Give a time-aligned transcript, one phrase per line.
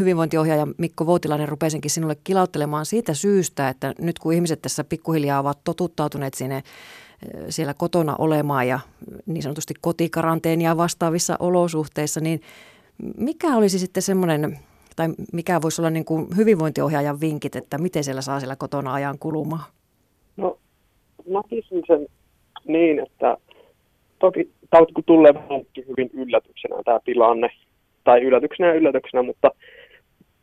[0.00, 5.58] hyvinvointiohjaaja Mikko Voutilainen rupesinkin sinulle kilauttelemaan siitä syystä, että nyt kun ihmiset tässä pikkuhiljaa ovat
[5.64, 6.62] totuttautuneet sinne
[7.48, 8.80] siellä kotona olemaan ja
[9.26, 12.40] niin sanotusti kotikaranteenia vastaavissa olosuhteissa, niin
[13.16, 14.58] mikä olisi sitten semmoinen,
[14.96, 19.18] tai mikä voisi olla niin kuin hyvinvointiohjaajan vinkit, että miten siellä saa siellä kotona ajan
[19.18, 19.64] kulumaan?
[20.36, 20.58] No,
[21.26, 22.06] näkisin sen
[22.66, 23.36] niin, että
[24.18, 27.48] toki tämä tulee vähän hyvin yllätyksenä tämä tilanne,
[28.04, 29.50] tai yllätyksenä ja yllätyksenä, mutta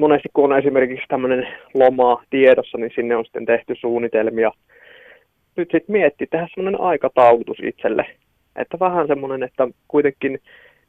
[0.00, 4.50] monesti kun on esimerkiksi tämmöinen loma tiedossa, niin sinne on sitten tehty suunnitelmia.
[5.56, 8.06] Nyt sitten mietti tehdä semmoinen aikataulutus itselle,
[8.56, 10.40] että vähän semmoinen, että kuitenkin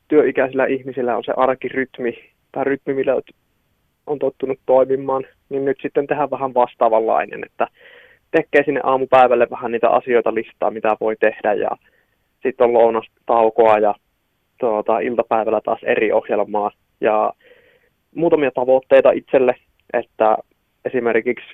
[0.08, 2.14] työikäisillä ihmisillä on se arkirytmi
[2.52, 3.22] tai rytmi, millä
[4.08, 7.68] on tottunut toimimaan, niin nyt sitten tehdään vähän vastaavanlainen, että
[8.32, 11.70] tekee sinne aamupäivälle vähän niitä asioita listaa, mitä voi tehdä ja
[12.44, 13.96] sitten on lounastaukoa ja
[14.60, 17.34] tuota, iltapäivällä taas eri ohjelmaa ja
[18.16, 19.56] muutamia tavoitteita itselle,
[19.94, 20.38] että
[20.86, 21.48] esimerkiksi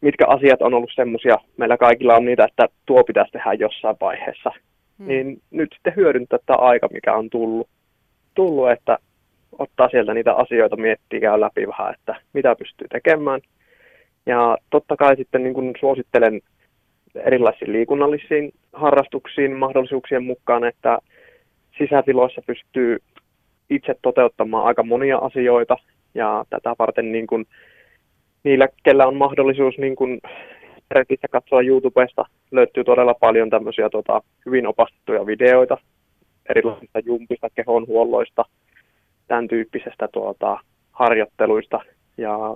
[0.00, 4.50] mitkä asiat on ollut semmoisia, meillä kaikilla on niitä, että tuo pitäisi tehdä jossain vaiheessa,
[4.98, 5.08] hmm.
[5.08, 7.68] niin nyt sitten hyödyntää tämä aika, mikä on tullut,
[8.34, 8.98] tullut, että
[9.58, 13.40] ottaa sieltä niitä asioita, miettiä, käy läpi vähän, että mitä pystyy tekemään.
[14.26, 16.40] Ja totta kai sitten niin kuin suosittelen
[17.14, 20.98] erilaisiin liikunnallisiin harrastuksiin mahdollisuuksien mukaan, että
[21.78, 22.98] sisätiloissa pystyy
[23.70, 25.76] itse toteuttamaan aika monia asioita
[26.14, 27.46] ja tätä varten niin kuin,
[28.44, 30.20] niillä, kellä on mahdollisuus niin kuin,
[31.30, 35.78] katsoa YouTubesta, löytyy todella paljon tämmöisiä tota, hyvin opastettuja videoita
[36.48, 38.44] erilaisista jumpista, kehonhuolloista,
[39.28, 40.58] tämän tyyppisestä tuota,
[40.92, 41.80] harjoitteluista.
[42.16, 42.54] Ja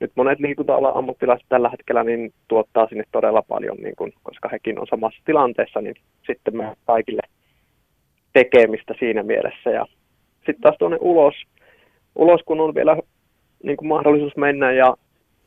[0.00, 4.80] nyt monet liikunta-alan ammattilaiset tällä hetkellä niin tuottaa sinne todella paljon, niin kun, koska hekin
[4.80, 5.94] on samassa tilanteessa, niin
[6.26, 7.22] sitten me kaikille
[8.32, 9.70] tekemistä siinä mielessä.
[9.70, 9.86] Ja
[10.46, 11.34] sitten taas tuonne ulos,
[12.14, 12.96] ulos, kun on vielä
[13.62, 14.94] niin kuin mahdollisuus mennä ja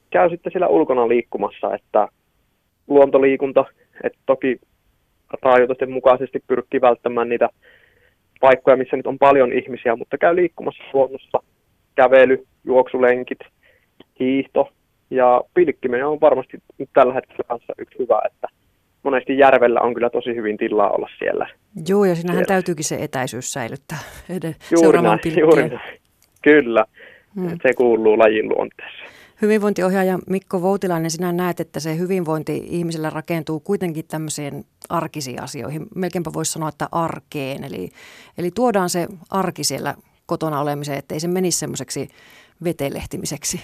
[0.09, 2.07] käy sitten siellä ulkona liikkumassa, että
[2.87, 3.65] luontoliikunta,
[4.03, 4.59] että toki
[5.41, 7.49] rajoitusten mukaisesti pyrkii välttämään niitä
[8.39, 11.39] paikkoja, missä nyt on paljon ihmisiä, mutta käy liikkumassa luonnossa,
[11.95, 13.39] kävely, juoksulenkit,
[14.19, 14.69] hiihto
[15.09, 18.47] ja pilkkiminen on varmasti nyt tällä hetkellä kanssa yksi hyvä, että
[19.07, 21.49] monesti järvellä on kyllä tosi hyvin tilaa olla siellä.
[21.87, 22.53] Joo, ja siinähän siellä.
[22.53, 23.99] täytyykin se etäisyys säilyttää
[24.81, 25.79] juuri näin, juuri näin.
[26.41, 26.85] Kyllä,
[27.35, 27.57] hmm.
[27.61, 29.03] se kuuluu lajin luonteessa.
[29.41, 35.87] Hyvinvointiohjaaja Mikko Voutilainen, sinä näet, että se hyvinvointi ihmisellä rakentuu kuitenkin tämmöiseen arkisiin asioihin.
[35.95, 37.63] Melkeinpä voisi sanoa, että arkeen.
[37.63, 37.89] Eli,
[38.37, 39.95] eli tuodaan se arki siellä
[40.25, 42.09] kotona olemiseen, ettei se menisi semmoiseksi
[42.63, 43.61] vetelehtimiseksi.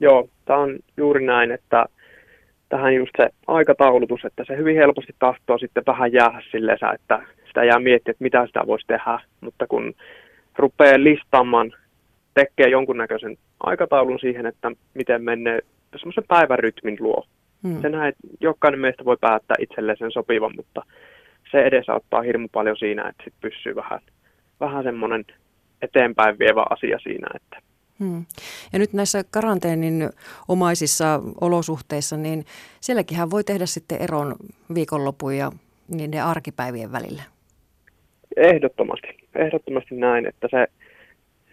[0.00, 1.86] Joo, tämä on juuri näin, että
[2.68, 7.64] tähän just se aikataulutus, että se hyvin helposti tahtoo sitten vähän jäädä silleen, että sitä
[7.64, 9.94] jää miettiä, että mitä sitä voisi tehdä, mutta kun
[10.56, 11.72] rupeaa listaamaan,
[12.34, 15.58] tekee jonkunnäköisen aikataulun siihen, että miten menee
[15.96, 17.26] semmoisen päivärytmin luo.
[17.62, 17.80] Hmm.
[17.80, 20.82] Se näet, jokainen meistä voi päättää itselleen sen sopivan, mutta
[21.50, 24.00] se edesauttaa hirmu paljon siinä, että sit pysyy vähän,
[24.60, 25.24] vähän semmoinen
[25.82, 27.66] eteenpäin vievä asia siinä, että
[28.00, 28.24] Hmm.
[28.72, 30.10] Ja nyt näissä karanteenin
[30.48, 32.44] omaisissa olosuhteissa, niin
[32.80, 34.34] sielläkin voi tehdä sitten eron
[34.74, 35.52] viikonlopun ja
[35.88, 37.22] niiden arkipäivien välillä.
[38.36, 40.66] Ehdottomasti, ehdottomasti näin, että se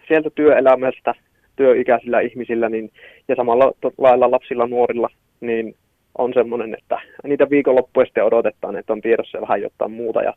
[0.08, 1.14] sieltä työelämästä
[1.56, 2.92] työikäisillä ihmisillä niin,
[3.28, 5.08] ja samalla lailla lapsilla nuorilla,
[5.40, 5.76] niin
[6.18, 10.34] on semmoinen, että niitä viikonloppuja sitten odotetaan, että on tiedossa vähän jotain muuta ja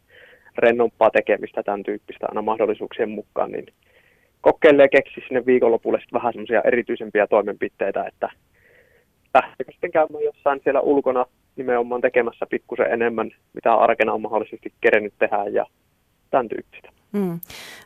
[0.58, 3.66] rennompaa tekemistä tämän tyyppistä aina mahdollisuuksien mukaan, niin
[4.52, 8.30] kokeilee ja keksi sinne viikonlopulle sitten vähän semmoisia erityisempiä toimenpiteitä, että
[9.34, 11.26] lähteekö sitten käymään jossain siellä ulkona
[11.56, 15.66] nimenomaan tekemässä pikkusen enemmän, mitä arkena on mahdollisesti kerennyt tehdä ja
[16.32, 16.90] tämän tyyppistä.
[17.12, 17.40] Mm.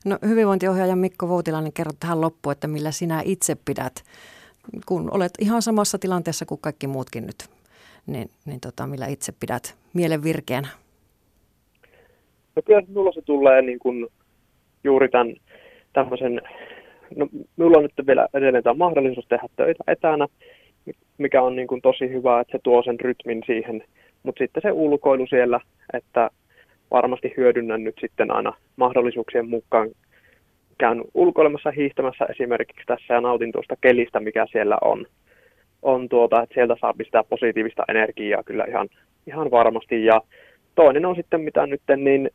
[0.05, 4.03] No, hyvinvointiohjaaja Mikko Voutilainen, kerro tähän loppuun, että millä sinä itse pidät,
[4.85, 7.49] kun olet ihan samassa tilanteessa kuin kaikki muutkin nyt,
[8.07, 10.67] niin, niin tota, millä itse pidät mielen virkeänä?
[12.55, 14.07] No kyllä minulla se tulee niin kuin
[14.83, 15.35] juuri tämän
[15.93, 16.41] tämmöisen,
[17.15, 20.27] no minulla on nyt vielä edelleen tämä mahdollisuus tehdä töitä etänä,
[21.17, 23.83] mikä on niin kuin tosi hyvä, että se tuo sen rytmin siihen,
[24.23, 25.59] mutta sitten se ulkoilu siellä,
[25.93, 26.29] että
[26.91, 29.89] varmasti hyödynnän nyt sitten aina mahdollisuuksien mukaan.
[30.77, 35.05] Käyn ulkoilemassa hiihtämässä esimerkiksi tässä ja nautin tuosta kelistä, mikä siellä on.
[35.81, 38.89] on tuota, että sieltä saa sitä positiivista energiaa kyllä ihan,
[39.27, 40.05] ihan varmasti.
[40.05, 40.21] Ja
[40.75, 42.29] toinen on sitten mitä nyt, niin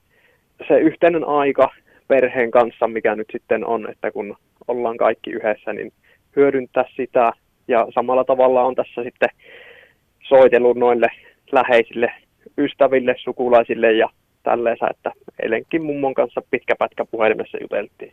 [0.68, 1.70] se yhteinen aika,
[2.08, 4.36] perheen kanssa, mikä nyt sitten on, että kun
[4.68, 5.92] ollaan kaikki yhdessä, niin
[6.36, 7.32] hyödyntää sitä.
[7.68, 9.28] Ja samalla tavalla on tässä sitten
[10.28, 11.06] soitellut noille
[11.52, 12.12] läheisille
[12.58, 14.08] ystäville, sukulaisille ja
[14.42, 15.12] tälleensä, että
[15.42, 18.12] eilenkin mummon kanssa pitkä pätkä puhelimessa juteltiin.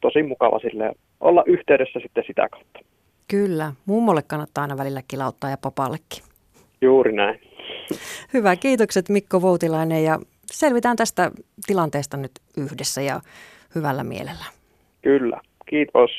[0.00, 2.80] Tosi mukava sille olla yhteydessä sitten sitä kautta.
[3.28, 6.24] Kyllä, mummolle kannattaa aina välillä kilauttaa ja papallekin.
[6.80, 7.40] Juuri näin.
[8.34, 10.18] Hyvä, kiitokset Mikko Voutilainen ja
[10.52, 11.30] selvitään tästä
[11.66, 13.20] tilanteesta nyt yhdessä ja
[13.74, 14.44] hyvällä mielellä.
[15.02, 16.10] Kyllä, kiitos.